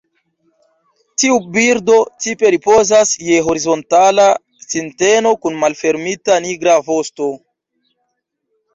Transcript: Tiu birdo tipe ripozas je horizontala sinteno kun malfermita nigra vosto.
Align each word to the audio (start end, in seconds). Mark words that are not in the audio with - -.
Tiu 1.23 1.35
birdo 1.57 1.97
tipe 2.25 2.51
ripozas 2.55 3.13
je 3.27 3.37
horizontala 3.49 4.27
sinteno 4.73 5.37
kun 5.45 5.63
malfermita 5.65 6.43
nigra 6.51 6.79
vosto. 6.93 7.33